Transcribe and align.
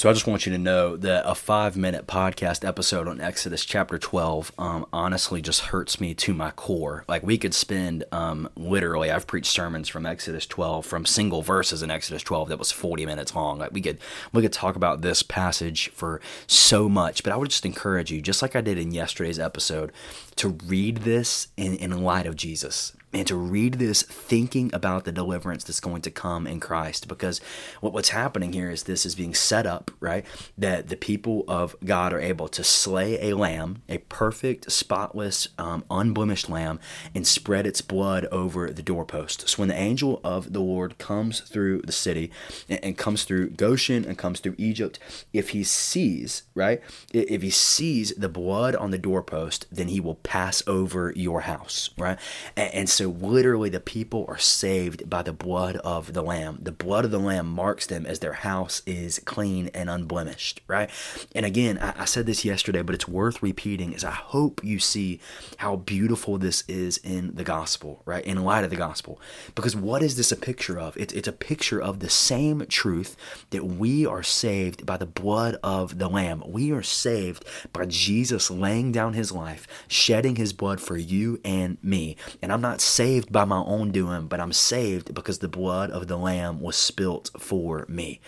So 0.00 0.08
I 0.08 0.14
just 0.14 0.26
want 0.26 0.46
you 0.46 0.52
to 0.52 0.58
know 0.58 0.96
that 0.96 1.28
a 1.28 1.34
five 1.34 1.76
minute 1.76 2.06
podcast 2.06 2.66
episode 2.66 3.06
on 3.06 3.20
Exodus 3.20 3.66
chapter 3.66 3.98
12 3.98 4.50
um, 4.56 4.86
honestly 4.94 5.42
just 5.42 5.60
hurts 5.60 6.00
me 6.00 6.14
to 6.14 6.32
my 6.32 6.52
core. 6.52 7.04
Like 7.06 7.22
we 7.22 7.36
could 7.36 7.52
spend 7.52 8.04
um, 8.10 8.48
literally, 8.56 9.10
I've 9.10 9.26
preached 9.26 9.52
sermons 9.52 9.90
from 9.90 10.06
Exodus 10.06 10.46
12, 10.46 10.86
from 10.86 11.04
single 11.04 11.42
verses 11.42 11.82
in 11.82 11.90
Exodus 11.90 12.22
12 12.22 12.48
that 12.48 12.58
was 12.58 12.72
40 12.72 13.04
minutes 13.04 13.34
long. 13.34 13.58
Like 13.58 13.72
we 13.72 13.82
could, 13.82 13.98
we 14.32 14.40
could 14.40 14.54
talk 14.54 14.74
about 14.74 15.02
this 15.02 15.22
passage 15.22 15.90
for 15.90 16.22
so 16.46 16.88
much, 16.88 17.22
but 17.22 17.34
I 17.34 17.36
would 17.36 17.50
just 17.50 17.66
encourage 17.66 18.10
you, 18.10 18.22
just 18.22 18.40
like 18.40 18.56
I 18.56 18.62
did 18.62 18.78
in 18.78 18.92
yesterday's 18.92 19.38
episode, 19.38 19.92
to 20.36 20.48
read 20.64 21.02
this 21.02 21.48
in, 21.58 21.74
in 21.74 22.02
light 22.02 22.24
of 22.24 22.36
Jesus 22.36 22.96
and 23.12 23.26
to 23.26 23.36
read 23.36 23.74
this 23.74 24.02
thinking 24.02 24.70
about 24.72 25.04
the 25.04 25.12
deliverance 25.12 25.64
that's 25.64 25.80
going 25.80 26.02
to 26.02 26.10
come 26.10 26.46
in 26.46 26.60
Christ 26.60 27.08
because 27.08 27.40
what, 27.80 27.92
what's 27.92 28.10
happening 28.10 28.52
here 28.52 28.70
is 28.70 28.84
this 28.84 29.04
is 29.04 29.14
being 29.14 29.34
set 29.34 29.66
up 29.66 29.90
right 30.00 30.24
that 30.56 30.88
the 30.88 30.96
people 30.96 31.44
of 31.48 31.74
God 31.84 32.12
are 32.12 32.20
able 32.20 32.48
to 32.48 32.62
slay 32.62 33.30
a 33.30 33.36
lamb 33.36 33.82
a 33.88 33.98
perfect 33.98 34.70
spotless 34.70 35.48
um, 35.58 35.84
unblemished 35.90 36.48
lamb 36.48 36.78
and 37.14 37.26
spread 37.26 37.66
its 37.66 37.80
blood 37.80 38.26
over 38.26 38.70
the 38.70 38.82
doorpost 38.82 39.48
so 39.48 39.60
when 39.60 39.68
the 39.68 39.74
angel 39.74 40.20
of 40.22 40.52
the 40.52 40.60
Lord 40.60 40.98
comes 40.98 41.40
through 41.40 41.82
the 41.82 41.92
city 41.92 42.30
and, 42.68 42.84
and 42.84 42.98
comes 42.98 43.24
through 43.24 43.50
Goshen 43.50 44.04
and 44.04 44.16
comes 44.16 44.40
through 44.40 44.54
Egypt 44.58 44.98
if 45.32 45.50
he 45.50 45.64
sees 45.64 46.44
right 46.54 46.80
if 47.12 47.42
he 47.42 47.50
sees 47.50 48.14
the 48.14 48.28
blood 48.28 48.76
on 48.76 48.90
the 48.90 48.98
doorpost 48.98 49.66
then 49.72 49.88
he 49.88 49.98
will 49.98 50.16
pass 50.16 50.62
over 50.66 51.12
your 51.16 51.42
house 51.42 51.90
right? 51.98 52.18
And, 52.56 52.74
and 52.74 52.90
so 52.90 52.99
so 53.00 53.08
literally 53.08 53.70
the 53.70 53.80
people 53.80 54.26
are 54.28 54.36
saved 54.36 55.08
by 55.08 55.22
the 55.22 55.32
blood 55.32 55.76
of 55.76 56.12
the 56.12 56.20
lamb. 56.20 56.58
The 56.60 56.70
blood 56.70 57.06
of 57.06 57.10
the 57.10 57.18
lamb 57.18 57.46
marks 57.46 57.86
them 57.86 58.04
as 58.04 58.18
their 58.18 58.34
house 58.34 58.82
is 58.84 59.22
clean 59.24 59.70
and 59.72 59.88
unblemished, 59.88 60.60
right? 60.66 60.90
And 61.34 61.46
again, 61.46 61.78
I, 61.78 62.02
I 62.02 62.04
said 62.04 62.26
this 62.26 62.44
yesterday, 62.44 62.82
but 62.82 62.94
it's 62.94 63.08
worth 63.08 63.42
repeating 63.42 63.94
is 63.94 64.04
I 64.04 64.10
hope 64.10 64.62
you 64.62 64.78
see 64.78 65.18
how 65.56 65.76
beautiful 65.76 66.36
this 66.36 66.62
is 66.68 66.98
in 66.98 67.36
the 67.36 67.42
gospel, 67.42 68.02
right? 68.04 68.22
In 68.22 68.44
light 68.44 68.64
of 68.64 68.70
the 68.70 68.76
gospel. 68.76 69.18
Because 69.54 69.74
what 69.74 70.02
is 70.02 70.18
this 70.18 70.30
a 70.30 70.36
picture 70.36 70.78
of? 70.78 70.94
It's, 70.98 71.14
it's 71.14 71.28
a 71.28 71.32
picture 71.32 71.80
of 71.80 72.00
the 72.00 72.10
same 72.10 72.66
truth 72.66 73.16
that 73.48 73.64
we 73.64 74.04
are 74.04 74.22
saved 74.22 74.84
by 74.84 74.98
the 74.98 75.06
blood 75.06 75.56
of 75.62 75.96
the 75.96 76.08
lamb. 76.08 76.42
We 76.46 76.70
are 76.70 76.82
saved 76.82 77.46
by 77.72 77.86
Jesus 77.86 78.50
laying 78.50 78.92
down 78.92 79.14
his 79.14 79.32
life, 79.32 79.66
shedding 79.88 80.36
his 80.36 80.52
blood 80.52 80.82
for 80.82 80.98
you 80.98 81.40
and 81.46 81.78
me. 81.82 82.18
And 82.42 82.52
I'm 82.52 82.60
not 82.60 82.82
saved 82.90 83.32
by 83.32 83.44
my 83.44 83.62
own 83.64 83.92
doing, 83.92 84.26
but 84.26 84.40
I'm 84.40 84.52
saved 84.52 85.14
because 85.14 85.38
the 85.38 85.48
blood 85.48 85.90
of 85.90 86.08
the 86.08 86.16
Lamb 86.16 86.60
was 86.60 86.76
spilt 86.76 87.30
for 87.38 87.86
me. 87.88 88.20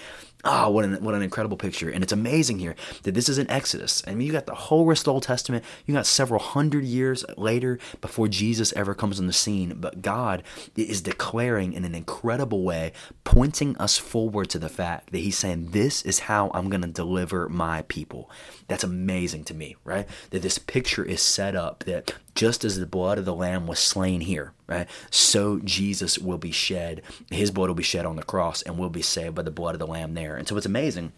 Ah, 0.45 0.65
oh, 0.65 0.71
what 0.71 0.85
an 0.85 1.05
what 1.05 1.15
an 1.15 1.23
incredible 1.23 1.57
picture. 1.57 1.89
And 1.89 2.03
it's 2.03 2.13
amazing 2.13 2.59
here 2.59 2.75
that 3.05 3.15
this 3.15 3.29
is 3.29 3.39
an 3.39 3.49
Exodus. 3.49 4.03
I 4.09 4.15
mean, 4.15 4.27
you 4.27 4.33
got 4.33 4.47
the 4.47 4.55
whole 4.55 4.87
rest 4.87 5.03
of 5.03 5.05
the 5.05 5.13
Old 5.13 5.23
Testament. 5.23 5.65
You 5.87 5.95
got 5.95 6.07
several 6.07 6.41
hundred 6.41 6.85
years 6.85 7.25
later 7.37 7.79
before 8.01 8.27
Jesus 8.27 8.73
ever 8.73 8.93
comes 8.93 9.21
on 9.21 9.29
the 9.29 9.33
scene. 9.33 9.75
But 9.79 10.03
God 10.03 10.43
is 10.75 11.01
declaring 11.01 11.73
in 11.75 11.85
an 11.85 11.95
incredible 11.95 12.65
way, 12.65 12.93
pointing 13.23 13.77
us 13.77 13.99
forward 13.99 14.51
to 14.51 14.59
the 14.59 14.69
fact 14.69 15.13
that 15.13 15.19
He's 15.19 15.39
saying, 15.39 15.71
This 15.71 16.03
is 16.03 16.21
how 16.21 16.51
I'm 16.55 16.69
going 16.69 16.83
to 16.83 16.89
deliver 16.89 17.49
my 17.49 17.83
people. 17.83 18.29
That's 18.67 18.85
amazing 18.85 19.45
to 19.45 19.55
me, 19.55 19.77
right? 19.85 20.09
That 20.31 20.43
this 20.43 20.59
picture 20.59 21.05
is 21.05 21.23
set 21.23 21.55
up 21.55 21.85
that 21.85 22.15
just 22.35 22.65
as 22.65 22.81
the 22.81 22.87
blood 22.87 23.19
of 23.19 23.27
the 23.27 23.35
lamb 23.35 23.69
was 23.69 23.79
slain 23.79 24.23
here, 24.23 24.55
right? 24.73 24.89
So 25.11 25.59
Jesus 25.61 26.19
will 26.19 26.39
be 26.39 26.53
shed. 26.53 27.03
His 27.31 27.51
blood 27.51 27.69
will 27.69 27.75
be 27.75 27.83
shed 27.83 28.07
on 28.07 28.17
the 28.17 28.23
cross 28.23 28.63
and 28.63 28.79
we'll 28.79 28.89
be 28.89 29.03
saved 29.03 29.35
by 29.35 29.43
the 29.43 29.51
blood 29.51 29.75
of 29.75 29.79
the 29.79 29.87
lamb 29.87 30.15
there. 30.15 30.37
And 30.37 30.49
so 30.49 30.55
what's 30.55 30.67
amazing 30.67 31.13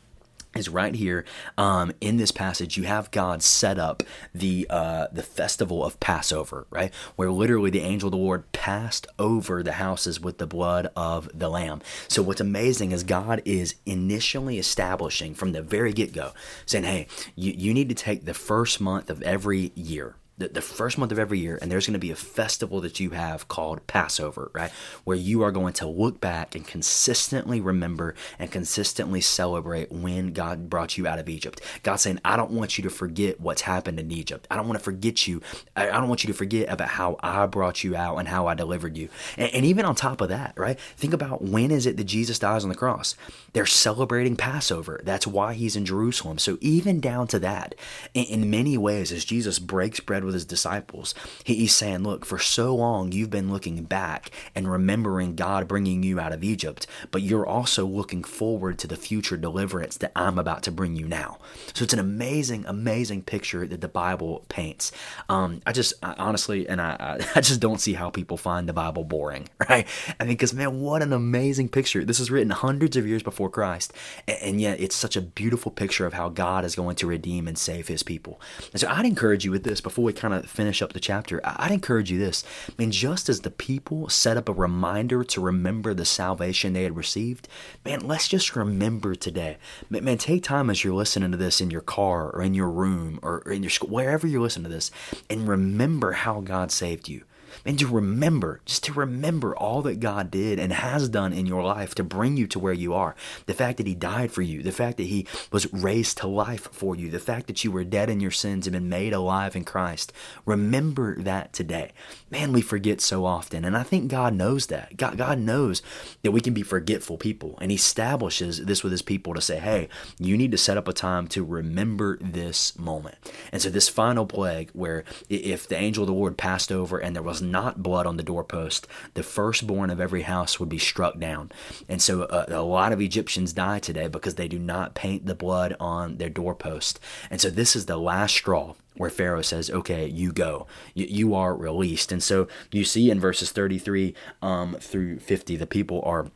is 0.55 0.69
right 0.69 0.95
here 0.95 1.25
um, 1.59 1.93
in 2.01 2.17
this 2.17 2.31
passage. 2.31 2.77
You 2.77 2.85
have 2.85 3.11
God 3.11 3.43
set 3.43 3.79
up 3.79 4.03
the 4.35 4.67
uh, 4.71 5.09
the 5.13 5.23
festival 5.23 5.85
of 5.85 5.99
Passover, 6.01 6.67
right, 6.71 6.93
where 7.17 7.31
literally 7.31 7.71
the 7.71 7.81
angel 7.81 8.09
of 8.09 8.13
the 8.13 8.19
Lord 8.19 8.51
passed 8.53 9.07
over 9.19 9.63
the 9.63 9.73
houses 9.73 10.21
with 10.21 10.39
the 10.39 10.47
blood 10.47 10.91
of 10.97 11.29
the 11.35 11.49
Lamb. 11.49 11.83
So 12.09 12.23
what's 12.23 12.41
amazing 12.41 12.93
is 12.93 13.03
God 13.03 13.43
is 13.45 13.75
initially 13.85 14.59
establishing 14.59 15.35
from 15.35 15.53
the 15.53 15.63
very 15.63 15.93
get 15.93 16.13
go, 16.13 16.33
saying, 16.67 16.85
"Hey, 16.85 17.07
you, 17.35 17.53
you 17.53 17.75
need 17.75 17.89
to 17.89 17.95
take 17.95 18.25
the 18.25 18.35
first 18.35 18.81
month 18.81 19.11
of 19.11 19.23
every 19.23 19.73
year, 19.75 20.17
the, 20.37 20.49
the 20.49 20.61
first 20.61 20.99
month 20.99 21.13
of 21.13 21.19
every 21.19 21.39
year, 21.39 21.59
and 21.63 21.71
there's 21.71 21.87
going 21.87 21.93
to 21.93 21.99
be 21.99 22.11
a 22.11 22.17
festival 22.17 22.81
that 22.81 22.99
you 22.99 23.11
have 23.11 23.47
called 23.47 23.87
Passover, 23.87 24.51
right? 24.53 24.73
Where 25.05 25.17
you 25.17 25.43
are 25.43 25.53
going 25.53 25.75
to 25.75 25.87
look 25.87 26.21
back 26.21 26.55
and 26.55 26.67
consistently 26.67 27.61
remember 27.61 28.15
and 28.39 28.51
consistently 28.51 29.21
celebrate 29.21 29.93
when 29.93 30.33
God 30.33 30.69
brought 30.69 30.99
you 30.99 31.07
out 31.07 31.21
of 31.21 31.29
Egypt. 31.29 31.61
God 31.85 31.97
saying, 31.97 32.21
I 32.25 32.37
don't 32.37 32.51
want 32.51 32.77
you 32.77 32.83
to 32.83 32.91
forget 32.91 33.41
what's 33.41 33.63
happened 33.63 34.01
in 34.01 34.11
Egypt. 34.11 34.49
I 34.51 34.57
don't 34.57 34.67
want 34.67 34.79
to 34.79 34.85
forget 34.85 35.29
you. 35.29 35.41
I, 35.77 35.87
don't 35.87 36.09
want 36.09 36.25
you 36.25 36.29
to 36.29 36.37
forget 36.37 36.69
about 36.69 36.89
how 36.89 37.17
I 37.21 37.47
brought 37.47 37.85
you 37.85 37.95
out 37.95 38.17
and 38.17 38.27
how 38.27 38.49
I 38.49 38.55
delivered 38.55 38.97
you. 38.97 39.09
And, 39.37 39.53
and 39.55 39.65
even 39.65 39.85
on 39.85 39.95
top 39.95 40.21
of 40.21 40.31
that, 40.31 40.55
right? 40.57 40.79
Think 40.97 41.13
about 41.13 41.43
when 41.43 41.71
is 41.71 41.87
it 41.87 41.97
that 41.97 42.05
Jesus 42.05 42.41
dies 42.41 42.65
on 42.65 42.71
the 42.71 42.75
cross? 42.75 43.15
They're 43.53 43.67
celebrating 43.67 44.37
Passover. 44.37 45.01
That's 45.05 45.29
why 45.29 45.55
he's 45.55 45.77
in 45.77 45.87
Jerusalem. 45.87 46.39
So 46.39 46.59
even 46.61 46.99
down 46.99 47.29
to 47.29 47.39
that, 47.39 47.77
in, 48.15 48.25
in 48.25 48.51
many 48.51 48.77
ways, 48.77 49.13
as 49.13 49.25
Jesus 49.25 49.61
breaks 49.61 50.01
bread 50.01 50.24
with 50.25 50.35
his 50.35 50.45
disciples. 50.45 51.15
He's 51.45 51.75
saying, 51.75 52.03
Look, 52.03 52.25
for 52.25 52.39
so 52.39 52.75
long 52.75 53.13
you've 53.13 53.31
been 53.31 53.53
looking 53.53 53.85
back 53.85 54.31
and 54.55 54.71
remembering 54.71 55.37
God 55.37 55.69
bringing 55.69 56.03
you 56.03 56.21
out 56.21 56.33
of 56.33 56.45
Egypt, 56.45 56.87
but 57.11 57.23
you're 57.23 57.47
also 57.47 57.87
looking 57.87 58.25
forward 58.25 58.79
to 58.79 58.87
the 58.87 58.97
future 58.97 59.37
deliverance 59.37 59.97
that 59.99 60.13
I'm 60.17 60.39
about 60.39 60.63
to 60.65 60.73
bring 60.73 60.97
you 60.97 61.07
now. 61.07 61.39
So 61.75 61.85
it's 61.85 61.93
an 61.93 61.99
amazing, 61.99 62.65
amazing 62.67 63.23
picture 63.23 63.67
that 63.67 63.81
the 63.81 63.89
Bible 63.89 64.45
paints. 64.49 64.93
Um, 65.29 65.61
I 65.67 65.73
just 65.73 65.95
I, 66.03 66.15
honestly, 66.19 66.69
and 66.69 66.81
I, 66.81 67.21
I 67.35 67.41
just 67.41 67.61
don't 67.61 67.81
see 67.81 67.95
how 67.95 68.11
people 68.11 68.37
find 68.37 68.69
the 68.69 68.73
Bible 68.73 69.05
boring, 69.05 69.49
right? 69.69 69.87
I 70.19 70.25
mean, 70.25 70.35
because 70.35 70.55
man, 70.55 70.81
what 70.81 71.03
an 71.03 71.13
amazing 71.13 71.69
picture. 71.69 72.05
This 72.05 72.21
is 72.21 72.31
written 72.31 72.51
hundreds 72.51 72.97
of 72.97 73.07
years 73.07 73.23
before 73.23 73.51
Christ, 73.51 73.93
and, 74.27 74.39
and 74.43 74.61
yet 74.61 74.81
it's 74.81 74.97
such 74.97 75.17
a 75.17 75.21
beautiful 75.21 75.71
picture 75.71 76.07
of 76.07 76.15
how 76.15 76.29
God 76.29 76.65
is 76.65 76.75
going 76.75 76.97
to 76.97 77.07
redeem 77.07 77.47
and 77.47 77.59
save 77.59 77.89
his 77.89 78.03
people. 78.03 78.41
And 78.73 78.81
so 78.81 78.89
I'd 78.89 79.07
encourage 79.07 79.45
you 79.45 79.51
with 79.51 79.65
this 79.65 79.81
before 79.81 80.05
we 80.05 80.13
kind 80.15 80.35
of 80.35 80.47
finish 80.47 80.81
up 80.81 80.93
the 80.93 81.01
chapter, 81.01 81.41
I'd 81.45 81.73
encourage 81.73 82.11
you 82.11 82.19
this. 82.19 82.45
I 82.69 82.73
mean, 82.79 82.91
just 82.91 83.29
as 83.29 83.41
the 83.41 83.51
people 83.51 84.09
set 84.09 84.37
up 84.37 84.49
a 84.49 84.53
reminder 84.53 85.25
to 85.25 85.41
remember 85.41 85.95
the 85.95 86.05
salvation 86.05 86.73
they 86.73 86.85
had 86.85 86.97
received, 86.97 87.49
man, 87.85 88.01
let's 88.01 88.29
just 88.29 88.57
remember 88.57 89.15
today. 89.15 89.59
Man, 89.91 90.19
take 90.19 90.43
time 90.43 90.71
as 90.71 90.85
you're 90.85 90.95
listening 90.95 91.31
to 91.33 91.37
this 91.37 91.61
in 91.61 91.71
your 91.71 91.81
car 91.81 92.31
or 92.31 92.43
in 92.43 92.55
your 92.55 92.71
room 92.71 93.19
or 93.23 93.41
in 93.51 93.63
your 93.63 93.71
school, 93.71 93.91
wherever 93.91 94.27
you're 94.27 94.41
listening 94.41 94.65
to 94.65 94.75
this, 94.75 94.91
and 95.29 95.49
remember 95.49 96.13
how 96.13 96.41
God 96.41 96.71
saved 96.71 97.09
you 97.09 97.25
and 97.65 97.79
to 97.79 97.87
remember, 97.87 98.61
just 98.65 98.85
to 98.85 98.93
remember 98.93 99.57
all 99.57 99.83
that 99.83 100.01
God 100.01 100.31
did 100.31 100.59
and 100.59 100.73
has 100.73 101.09
done 101.09 101.33
in 101.33 101.47
your 101.47 101.63
life 101.63 101.95
to 101.97 102.05
bring 102.05 102.37
you 102.37 102.47
to 102.49 102.59
where 102.59 102.73
you 102.73 102.95
are. 102.95 103.15
The 103.47 103.55
fact 103.55 103.79
that 103.79 103.87
He 103.87 103.95
died 103.95 104.33
for 104.33 104.43
you, 104.43 104.63
the 104.63 104.73
fact 104.73 104.97
that 104.99 105.05
He 105.05 105.27
was 105.51 105.73
raised 105.73 106.19
to 106.19 106.27
life 106.27 106.69
for 106.73 106.97
you, 106.97 107.11
the 107.11 107.19
fact 107.19 107.47
that 107.47 107.65
you 107.65 107.71
were 107.71 107.85
dead 107.85 108.11
in 108.11 108.21
your 108.21 108.31
sins 108.31 108.67
and 108.67 108.75
been 108.75 108.89
made 108.89 109.13
alive 109.13 109.57
in 109.57 109.65
Christ. 109.65 110.13
Remember 110.45 111.21
that 111.23 111.53
today. 111.53 111.93
Man, 112.31 112.53
we 112.53 112.61
forget 112.61 113.01
so 113.01 113.25
often. 113.25 113.65
And 113.65 113.77
I 113.77 113.83
think 113.83 114.11
God 114.11 114.35
knows 114.35 114.67
that. 114.67 114.97
God, 114.97 115.17
God 115.17 115.39
knows 115.39 115.83
that 116.23 116.33
we 116.33 116.41
can 116.41 116.55
be 116.55 116.63
forgetful 116.63 117.19
people. 117.19 117.59
And 117.61 117.71
He 117.71 117.77
establishes 117.77 118.65
this 118.65 118.83
with 118.83 118.93
His 118.93 119.03
people 119.03 119.35
to 119.35 119.41
say, 119.41 119.59
hey, 119.59 119.89
you 120.19 120.37
need 120.37 120.51
to 120.53 120.59
set 120.59 120.77
up 120.77 120.89
a 120.89 120.93
time 120.93 121.29
to 121.29 121.45
remember 121.45 122.19
this 122.21 122.79
moment. 122.79 123.17
And 123.53 123.63
so, 123.63 123.71
this 123.71 123.89
final 123.89 124.27
plague, 124.27 124.71
where 124.73 125.05
if 125.29 125.69
the 125.69 125.77
angel 125.77 126.03
of 126.03 126.09
the 126.09 126.15
Lord 126.15 126.37
passed 126.37 126.73
over 126.73 126.99
and 126.99 127.15
there 127.15 127.23
was 127.23 127.43
not 127.51 127.83
blood 127.83 128.07
on 128.07 128.17
the 128.17 128.23
doorpost, 128.23 128.87
the 129.15 129.23
firstborn 129.23 129.91
of 129.91 130.01
every 130.01 130.23
house 130.23 130.59
would 130.59 130.69
be 130.69 130.79
struck 130.79 131.19
down. 131.19 131.53
And 131.89 132.03
so 132.03 132.23
uh, 132.23 132.47
a 132.49 132.63
lot 132.63 132.93
of 132.93 133.01
Egyptians 133.01 133.53
die 133.53 133.79
today 133.79 134.09
because 134.09 134.35
they 134.35 134.49
do 134.49 134.59
not 134.59 134.95
paint 134.95 135.27
the 135.27 135.35
blood 135.35 135.77
on 135.79 136.17
their 136.17 136.31
doorpost. 136.31 137.01
And 137.31 137.41
so 137.41 137.51
this 137.51 137.77
is 137.77 137.87
the 137.87 137.97
last 137.97 138.35
straw 138.35 138.75
where 138.97 139.11
Pharaoh 139.11 139.43
says, 139.43 139.71
"Okay, 139.71 140.07
you 140.07 140.33
go, 140.33 140.67
you, 140.95 141.07
you 141.07 141.35
are 141.35 141.55
released." 141.55 142.13
And 142.13 142.23
so 142.23 142.47
you 142.71 142.85
see 142.85 143.11
in 143.11 143.19
verses 143.21 143.51
thirty-three 143.51 144.15
um, 144.41 144.77
through 144.81 145.19
fifty, 145.19 145.57
the 145.57 145.67
people 145.67 146.01
are 146.05 146.31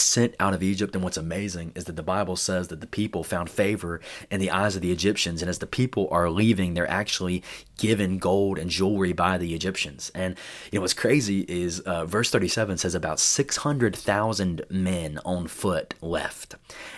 sent 0.00 0.34
out 0.40 0.54
of 0.54 0.62
Egypt. 0.62 0.94
And 0.94 1.04
what's 1.04 1.16
amazing 1.16 1.72
is 1.74 1.84
that 1.84 1.96
the 1.96 2.02
Bible 2.02 2.36
says 2.36 2.68
that 2.68 2.80
the 2.80 2.86
people 2.86 3.24
found 3.24 3.50
favor 3.50 4.00
in 4.30 4.40
the 4.40 4.50
eyes 4.50 4.76
of 4.76 4.82
the 4.82 4.92
Egyptians. 4.92 5.42
And 5.42 5.48
as 5.48 5.58
the 5.58 5.66
people 5.66 6.08
are 6.10 6.30
leaving, 6.30 6.74
they're 6.74 6.90
actually 6.90 7.42
given 7.78 8.18
gold 8.18 8.58
and 8.58 8.70
jewelry 8.70 9.12
by 9.12 9.38
the 9.38 9.54
Egyptians. 9.54 10.10
And 10.14 10.36
you 10.70 10.78
know 10.78 10.82
what's 10.82 10.94
crazy 10.94 11.40
is 11.48 11.80
uh, 11.80 12.06
verse 12.06 12.30
37 12.30 12.78
says 12.78 12.94
about 12.94 13.18
600,000 13.18 14.62
men 14.70 15.18
on 15.24 15.48
foot 15.48 15.94
left. 16.00 16.54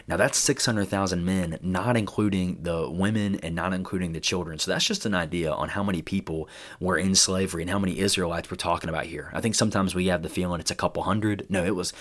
Now 0.07 0.17
that's 0.17 0.39
600,000 0.39 1.25
men, 1.25 1.59
not 1.63 1.97
including 1.97 2.63
the 2.63 2.91
women 2.91 3.37
and 3.37 3.55
not 3.55 3.73
including 3.73 4.13
the 4.13 4.21
children. 4.21 4.59
So 4.59 4.71
that's 4.71 4.85
just 4.85 5.07
an 5.07 5.15
idea 5.15 5.51
on 5.51 5.71
how 5.71 5.83
many 5.83 6.03
people 6.03 6.49
were 6.81 6.99
in 6.99 7.15
slavery 7.15 7.63
and 7.63 7.71
how 7.71 7.79
many 7.79 7.99
Israelites 7.99 8.51
we're 8.51 8.57
talking 8.57 8.91
about 8.91 9.07
here. 9.07 9.31
I 9.33 9.41
think 9.41 9.55
sometimes 9.55 9.95
we 9.95 10.07
have 10.07 10.23
the 10.23 10.29
feeling 10.29 10.61
it's 10.61 10.71
a 10.71 10.75
couple 10.75 11.03
hundred. 11.03 11.47
No, 11.49 11.65
it 11.65 11.75
was 11.75 11.93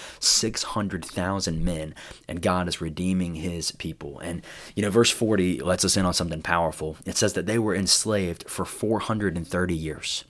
600,000 0.86 1.66
men, 1.66 1.96
and 2.28 2.42
God 2.42 2.68
is 2.68 2.82
redeeming 2.82 3.36
his 3.36 3.72
people. 3.72 4.20
And 4.20 4.44
you 4.76 4.84
know, 4.84 4.92
verse 4.92 5.10
40 5.10 5.62
lets 5.62 5.84
us 5.84 5.98
in 5.98 6.06
on 6.06 6.14
something 6.14 6.42
powerful. 6.42 6.98
It 7.06 7.18
says 7.18 7.34
that 7.34 7.48
they 7.48 7.58
were 7.58 7.76
enslaved 7.76 8.48
for 8.50 8.66
430 8.66 9.74
years. 9.74 10.26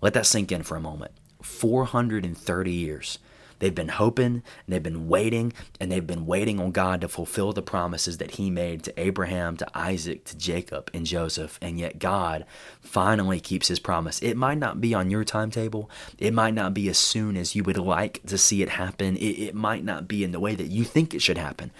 Let 0.00 0.14
that 0.14 0.26
sink 0.26 0.52
in 0.52 0.62
for 0.62 0.76
a 0.76 0.80
moment. 0.80 1.12
430 1.42 2.70
years. 2.70 3.18
They've 3.58 3.74
been 3.74 3.88
hoping, 3.88 4.24
and 4.26 4.42
they've 4.66 4.82
been 4.82 5.08
waiting, 5.08 5.52
and 5.80 5.90
they've 5.90 6.06
been 6.06 6.26
waiting 6.26 6.60
on 6.60 6.70
God 6.72 7.00
to 7.00 7.08
fulfill 7.08 7.52
the 7.52 7.62
promises 7.62 8.18
that 8.18 8.32
He 8.32 8.50
made 8.50 8.82
to 8.84 9.00
Abraham, 9.00 9.56
to 9.56 9.78
Isaac, 9.78 10.24
to 10.26 10.36
Jacob, 10.36 10.90
and 10.94 11.06
Joseph. 11.06 11.58
And 11.60 11.78
yet, 11.78 11.98
God 11.98 12.44
finally 12.80 13.40
keeps 13.40 13.68
His 13.68 13.78
promise. 13.78 14.20
It 14.20 14.36
might 14.36 14.58
not 14.58 14.80
be 14.80 14.94
on 14.94 15.10
your 15.10 15.24
timetable, 15.24 15.90
it 16.18 16.32
might 16.32 16.54
not 16.54 16.74
be 16.74 16.88
as 16.88 16.98
soon 16.98 17.36
as 17.36 17.54
you 17.54 17.64
would 17.64 17.78
like 17.78 18.22
to 18.26 18.38
see 18.38 18.62
it 18.62 18.70
happen, 18.70 19.16
it, 19.16 19.48
it 19.48 19.54
might 19.54 19.84
not 19.84 20.08
be 20.08 20.24
in 20.24 20.32
the 20.32 20.40
way 20.40 20.54
that 20.54 20.68
you 20.68 20.84
think 20.84 21.14
it 21.14 21.22
should 21.22 21.38
happen. 21.38 21.70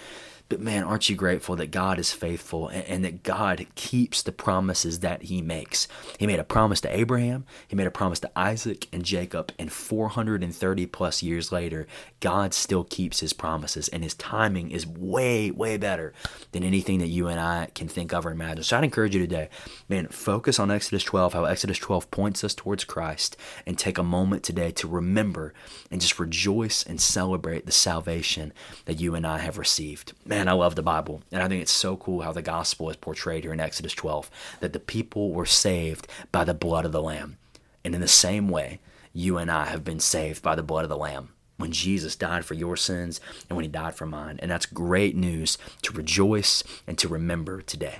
But 0.48 0.60
man, 0.60 0.84
aren't 0.84 1.10
you 1.10 1.16
grateful 1.16 1.56
that 1.56 1.70
God 1.70 1.98
is 1.98 2.12
faithful 2.12 2.68
and, 2.68 2.84
and, 2.86 3.04
that 3.04 3.22
God 3.22 3.66
keeps 3.74 4.22
the 4.22 4.32
promises 4.32 5.00
that 5.00 5.24
He 5.24 5.42
makes? 5.42 5.88
He 6.18 6.26
made 6.26 6.38
a 6.38 6.44
promise 6.44 6.80
to 6.82 6.96
Abraham, 6.96 7.44
He 7.66 7.76
made 7.76 7.86
a 7.86 7.90
promise 7.90 8.20
to 8.20 8.30
Isaac 8.34 8.88
and 8.90 9.04
Jacob, 9.04 9.52
and 9.58 9.70
430 9.70 10.86
plus 10.86 11.22
years 11.22 11.52
later, 11.52 11.86
God 12.20 12.54
still 12.54 12.84
keeps 12.84 13.20
His 13.20 13.34
promises, 13.34 13.88
and 13.88 14.02
His 14.02 14.14
timing 14.14 14.70
is 14.70 14.86
way, 14.86 15.50
way 15.50 15.76
better 15.76 16.14
than 16.52 16.62
anything 16.62 17.00
that 17.00 17.08
you 17.08 17.28
and 17.28 17.38
I 17.38 17.68
can 17.74 17.88
think 17.88 18.14
of 18.14 18.24
or 18.24 18.30
imagine. 18.30 18.64
So 18.64 18.78
I'd 18.78 18.84
encourage 18.84 19.14
you 19.14 19.20
today, 19.20 19.50
man, 19.88 20.08
focus 20.08 20.58
on 20.58 20.70
Exodus 20.70 21.04
12, 21.04 21.34
how 21.34 21.44
Exodus 21.44 21.78
12 21.78 22.10
points 22.10 22.42
us 22.42 22.54
towards 22.54 22.84
Christ, 22.84 23.36
and 23.66 23.78
take 23.78 23.98
a 23.98 24.02
moment 24.02 24.44
today 24.44 24.70
to 24.72 24.88
remember 24.88 25.52
and 25.90 26.00
just 26.00 26.18
rejoice 26.18 26.82
and 26.82 26.98
celebrate 27.00 27.66
the 27.66 27.72
salvation 27.72 28.54
that 28.86 28.98
you 28.98 29.14
and 29.14 29.26
I 29.26 29.38
have 29.38 29.58
received. 29.58 30.14
Man, 30.24 30.37
man, 30.38 30.46
I 30.46 30.52
love 30.52 30.76
the 30.76 30.82
Bible. 30.82 31.20
And 31.32 31.42
I 31.42 31.48
think 31.48 31.62
it's 31.62 31.72
so 31.72 31.96
cool 31.96 32.20
how 32.20 32.30
the 32.30 32.42
gospel 32.42 32.88
is 32.90 32.96
portrayed 32.96 33.42
here 33.42 33.52
in 33.52 33.58
Exodus 33.58 33.92
12 33.92 34.30
that 34.60 34.72
the 34.72 34.78
people 34.78 35.32
were 35.32 35.44
saved 35.44 36.06
by 36.30 36.44
the 36.44 36.54
blood 36.54 36.84
of 36.84 36.92
the 36.92 37.02
Lamb. 37.02 37.38
And 37.84 37.92
in 37.92 38.00
the 38.00 38.06
same 38.06 38.48
way, 38.48 38.78
you 39.12 39.36
and 39.36 39.50
I 39.50 39.66
have 39.66 39.82
been 39.82 39.98
saved 39.98 40.40
by 40.40 40.54
the 40.54 40.62
blood 40.62 40.84
of 40.84 40.90
the 40.90 40.96
Lamb 40.96 41.30
when 41.56 41.72
Jesus 41.72 42.14
died 42.14 42.44
for 42.44 42.54
your 42.54 42.76
sins 42.76 43.20
and 43.48 43.56
when 43.56 43.64
he 43.64 43.68
died 43.68 43.96
for 43.96 44.06
mine. 44.06 44.38
And 44.40 44.48
that's 44.48 44.64
great 44.64 45.16
news 45.16 45.58
to 45.82 45.92
rejoice 45.92 46.62
and 46.86 46.96
to 46.98 47.08
remember 47.08 47.60
today. 47.60 47.98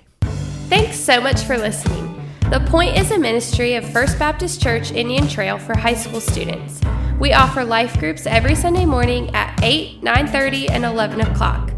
Thanks 0.69 0.97
so 0.97 1.21
much 1.21 1.43
for 1.43 1.59
listening. 1.59 2.23
The 2.51 2.65
Point 2.69 2.97
is 2.97 3.11
a 3.11 3.19
ministry 3.19 3.75
of 3.75 3.91
First 3.91 4.17
Baptist 4.17 4.63
Church 4.63 4.93
Indian 4.93 5.27
Trail 5.27 5.59
for 5.59 5.77
high 5.77 5.95
school 5.95 6.21
students. 6.21 6.81
We 7.19 7.33
offer 7.33 7.65
life 7.65 7.99
groups 7.99 8.27
every 8.27 8.55
Sunday 8.55 8.85
morning 8.85 9.35
at 9.35 9.59
8, 9.61 10.03
9:30, 10.03 10.71
and 10.71 10.85
11 10.85 11.21
o'clock 11.21 11.78